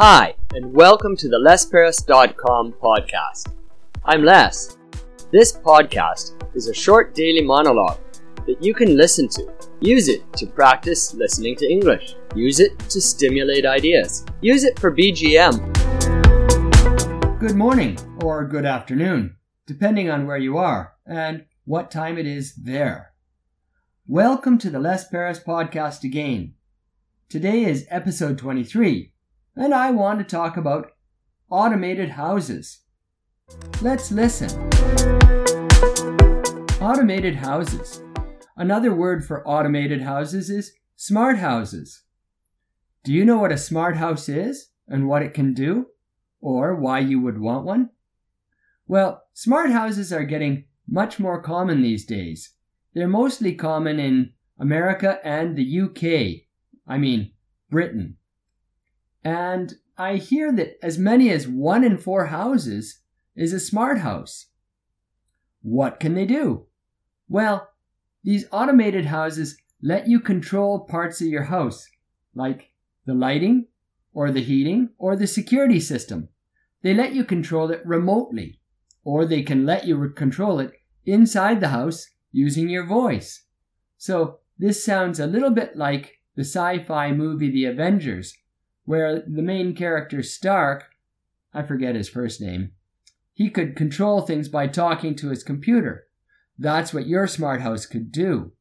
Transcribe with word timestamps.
Hi, 0.00 0.36
and 0.54 0.72
welcome 0.72 1.16
to 1.16 1.28
the 1.28 1.38
LesPerras.com 1.38 2.74
podcast. 2.80 3.52
I'm 4.04 4.22
Les. 4.22 4.78
This 5.32 5.52
podcast 5.52 6.40
is 6.54 6.68
a 6.68 6.72
short 6.72 7.16
daily 7.16 7.40
monologue 7.40 7.98
that 8.46 8.62
you 8.62 8.74
can 8.74 8.96
listen 8.96 9.26
to. 9.30 9.52
Use 9.80 10.06
it 10.06 10.22
to 10.34 10.46
practice 10.46 11.14
listening 11.14 11.56
to 11.56 11.68
English. 11.68 12.14
Use 12.36 12.60
it 12.60 12.78
to 12.90 13.00
stimulate 13.00 13.66
ideas. 13.66 14.24
Use 14.40 14.62
it 14.62 14.78
for 14.78 14.94
BGM. 14.94 15.58
Good 17.40 17.56
morning 17.56 17.98
or 18.22 18.46
good 18.46 18.66
afternoon, 18.66 19.34
depending 19.66 20.08
on 20.08 20.28
where 20.28 20.38
you 20.38 20.58
are 20.58 20.92
and 21.06 21.44
what 21.64 21.90
time 21.90 22.18
it 22.18 22.26
is 22.28 22.54
there. 22.54 23.14
Welcome 24.06 24.58
to 24.58 24.70
the 24.70 24.78
Les 24.78 25.10
Perras 25.10 25.44
podcast 25.44 26.04
again. 26.04 26.54
Today 27.28 27.64
is 27.64 27.84
episode 27.90 28.38
23, 28.38 29.10
and 29.58 29.74
I 29.74 29.90
want 29.90 30.20
to 30.20 30.24
talk 30.24 30.56
about 30.56 30.92
automated 31.50 32.10
houses. 32.10 32.82
Let's 33.82 34.12
listen. 34.12 34.50
Automated 36.80 37.34
houses. 37.34 38.00
Another 38.56 38.94
word 38.94 39.24
for 39.24 39.46
automated 39.46 40.02
houses 40.02 40.48
is 40.48 40.72
smart 40.94 41.38
houses. 41.38 42.04
Do 43.02 43.12
you 43.12 43.24
know 43.24 43.38
what 43.38 43.50
a 43.50 43.58
smart 43.58 43.96
house 43.96 44.28
is 44.28 44.68
and 44.86 45.08
what 45.08 45.22
it 45.22 45.34
can 45.34 45.54
do? 45.54 45.86
Or 46.40 46.76
why 46.76 47.00
you 47.00 47.20
would 47.20 47.38
want 47.38 47.64
one? 47.64 47.90
Well, 48.86 49.24
smart 49.34 49.70
houses 49.70 50.12
are 50.12 50.24
getting 50.24 50.66
much 50.88 51.18
more 51.18 51.42
common 51.42 51.82
these 51.82 52.06
days. 52.06 52.54
They're 52.94 53.08
mostly 53.08 53.54
common 53.54 53.98
in 53.98 54.34
America 54.58 55.18
and 55.24 55.56
the 55.56 55.80
UK. 55.80 56.46
I 56.86 56.98
mean, 56.98 57.32
Britain. 57.70 58.18
And 59.28 59.74
I 59.98 60.16
hear 60.16 60.50
that 60.52 60.82
as 60.82 60.96
many 60.96 61.28
as 61.28 61.46
one 61.46 61.84
in 61.84 61.98
four 61.98 62.28
houses 62.28 63.00
is 63.36 63.52
a 63.52 63.60
smart 63.60 63.98
house. 63.98 64.46
What 65.60 66.00
can 66.00 66.14
they 66.14 66.24
do? 66.24 66.64
Well, 67.28 67.68
these 68.24 68.46
automated 68.50 69.04
houses 69.04 69.58
let 69.82 70.08
you 70.08 70.18
control 70.18 70.80
parts 70.80 71.20
of 71.20 71.26
your 71.26 71.42
house, 71.42 71.86
like 72.34 72.70
the 73.04 73.12
lighting, 73.12 73.66
or 74.14 74.30
the 74.30 74.40
heating, 74.40 74.88
or 74.96 75.14
the 75.14 75.26
security 75.26 75.78
system. 75.78 76.30
They 76.80 76.94
let 76.94 77.14
you 77.14 77.22
control 77.22 77.70
it 77.70 77.84
remotely, 77.84 78.60
or 79.04 79.26
they 79.26 79.42
can 79.42 79.66
let 79.66 79.84
you 79.84 80.08
control 80.08 80.58
it 80.58 80.72
inside 81.04 81.60
the 81.60 81.68
house 81.68 82.08
using 82.32 82.70
your 82.70 82.86
voice. 82.86 83.44
So 83.98 84.38
this 84.58 84.82
sounds 84.82 85.20
a 85.20 85.26
little 85.26 85.50
bit 85.50 85.76
like 85.76 86.20
the 86.34 86.44
sci 86.44 86.82
fi 86.84 87.12
movie 87.12 87.50
The 87.50 87.66
Avengers, 87.66 88.34
where 88.88 89.20
the 89.20 89.42
main 89.42 89.74
character 89.74 90.22
Stark, 90.22 90.84
I 91.52 91.62
forget 91.62 91.94
his 91.94 92.08
first 92.08 92.40
name, 92.40 92.72
he 93.34 93.50
could 93.50 93.76
control 93.76 94.22
things 94.22 94.48
by 94.48 94.66
talking 94.66 95.14
to 95.16 95.28
his 95.28 95.42
computer. 95.42 96.06
That's 96.58 96.94
what 96.94 97.06
your 97.06 97.26
smart 97.26 97.60
house 97.60 97.84
could 97.84 98.10
do. 98.10 98.52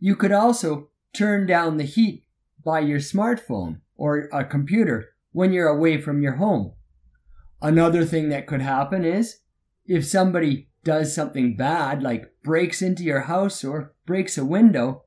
You 0.00 0.16
could 0.16 0.32
also 0.32 0.88
turn 1.12 1.46
down 1.46 1.76
the 1.76 1.84
heat 1.84 2.24
by 2.64 2.80
your 2.80 2.98
smartphone 2.98 3.82
or 3.94 4.28
a 4.32 4.44
computer 4.44 5.10
when 5.30 5.52
you're 5.52 5.68
away 5.68 6.00
from 6.00 6.20
your 6.20 6.34
home. 6.34 6.72
Another 7.60 8.04
thing 8.04 8.28
that 8.30 8.48
could 8.48 8.60
happen 8.60 9.04
is 9.04 9.38
if 9.86 10.04
somebody 10.04 10.68
does 10.82 11.14
something 11.14 11.56
bad, 11.56 12.02
like 12.02 12.32
breaks 12.42 12.82
into 12.82 13.04
your 13.04 13.20
house 13.20 13.62
or 13.62 13.94
breaks 14.04 14.36
a 14.36 14.44
window, 14.44 15.04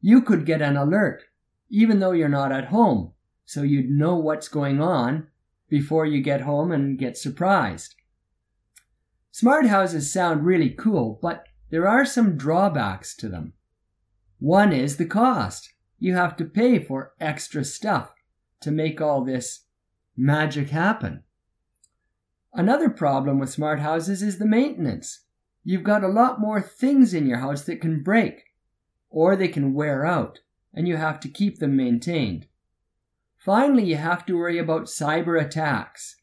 you 0.00 0.22
could 0.22 0.46
get 0.46 0.62
an 0.62 0.76
alert, 0.76 1.24
even 1.68 1.98
though 1.98 2.12
you're 2.12 2.28
not 2.28 2.52
at 2.52 2.66
home, 2.66 3.12
so 3.46 3.62
you'd 3.62 3.88
know 3.88 4.16
what's 4.16 4.48
going 4.48 4.80
on 4.82 5.28
before 5.68 6.04
you 6.04 6.20
get 6.20 6.42
home 6.42 6.70
and 6.72 6.98
get 6.98 7.16
surprised. 7.16 7.94
Smart 9.30 9.66
houses 9.66 10.12
sound 10.12 10.44
really 10.44 10.70
cool, 10.70 11.18
but 11.22 11.44
there 11.70 11.86
are 11.86 12.04
some 12.04 12.36
drawbacks 12.36 13.14
to 13.16 13.28
them. 13.28 13.52
One 14.38 14.72
is 14.72 14.96
the 14.96 15.06
cost. 15.06 15.72
You 15.98 16.14
have 16.14 16.36
to 16.36 16.44
pay 16.44 16.78
for 16.78 17.14
extra 17.20 17.64
stuff 17.64 18.12
to 18.60 18.70
make 18.70 19.00
all 19.00 19.24
this 19.24 19.64
magic 20.16 20.70
happen. 20.70 21.22
Another 22.52 22.88
problem 22.88 23.38
with 23.38 23.50
smart 23.50 23.80
houses 23.80 24.22
is 24.22 24.38
the 24.38 24.46
maintenance. 24.46 25.24
You've 25.62 25.84
got 25.84 26.04
a 26.04 26.08
lot 26.08 26.40
more 26.40 26.60
things 26.60 27.12
in 27.12 27.26
your 27.26 27.38
house 27.38 27.62
that 27.64 27.80
can 27.80 28.02
break 28.02 28.44
or 29.10 29.36
they 29.36 29.48
can 29.48 29.74
wear 29.74 30.04
out, 30.04 30.40
and 30.72 30.88
you 30.88 30.96
have 30.96 31.20
to 31.20 31.28
keep 31.28 31.58
them 31.58 31.76
maintained. 31.76 32.46
Finally, 33.46 33.84
you 33.84 33.94
have 33.94 34.26
to 34.26 34.36
worry 34.36 34.58
about 34.58 34.86
cyber 34.86 35.40
attacks. 35.40 36.16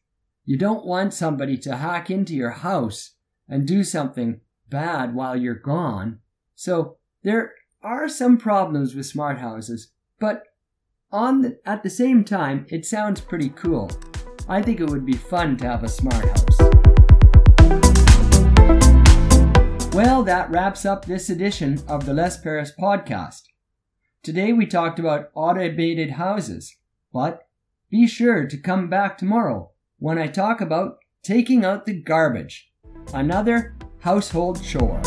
You 0.44 0.58
don't 0.58 0.84
want 0.84 1.14
somebody 1.14 1.56
to 1.56 1.76
hack 1.76 2.10
into 2.10 2.34
your 2.34 2.50
house 2.50 3.12
and 3.48 3.66
do 3.66 3.82
something 3.82 4.42
bad 4.68 5.14
while 5.14 5.34
you're 5.34 5.54
gone. 5.54 6.18
So 6.54 6.98
there 7.22 7.54
are 7.82 8.10
some 8.10 8.36
problems 8.36 8.94
with 8.94 9.06
smart 9.06 9.38
houses, 9.38 9.90
but 10.20 10.42
on 11.10 11.40
the, 11.40 11.58
at 11.64 11.82
the 11.82 11.88
same 11.88 12.24
time, 12.24 12.66
it 12.68 12.84
sounds 12.84 13.22
pretty 13.22 13.48
cool. 13.48 13.90
I 14.46 14.60
think 14.60 14.80
it 14.80 14.90
would 14.90 15.06
be 15.06 15.16
fun 15.16 15.56
to 15.56 15.66
have 15.66 15.82
a 15.82 15.88
smart 15.88 16.26
house. 16.26 16.58
Well, 19.94 20.22
that 20.24 20.50
wraps 20.50 20.84
up 20.84 21.06
this 21.06 21.30
edition 21.30 21.80
of 21.88 22.04
the 22.04 22.12
Les 22.12 22.38
Perras 22.38 22.72
podcast. 22.78 23.44
Today 24.22 24.52
we 24.52 24.66
talked 24.66 24.98
about 24.98 25.30
automated 25.34 26.10
houses, 26.10 26.76
but 27.14 27.46
be 27.90 28.08
sure 28.08 28.44
to 28.44 28.58
come 28.58 28.90
back 28.90 29.16
tomorrow 29.16 29.70
when 30.00 30.18
I 30.18 30.26
talk 30.26 30.60
about 30.60 30.98
taking 31.22 31.64
out 31.64 31.86
the 31.86 31.94
garbage, 31.94 32.72
another 33.14 33.76
household 34.00 34.62
chore. 34.62 35.00